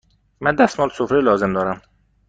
[0.41, 1.81] من دستمال سفره لازم دارم.